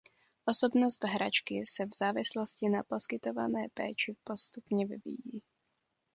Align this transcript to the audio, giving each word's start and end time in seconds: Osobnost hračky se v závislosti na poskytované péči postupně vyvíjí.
Osobnost 0.45 1.03
hračky 1.03 1.65
se 1.65 1.85
v 1.85 1.93
závislosti 1.99 2.69
na 2.69 2.83
poskytované 2.83 3.67
péči 3.73 4.15
postupně 4.23 4.85
vyvíjí. 4.87 5.43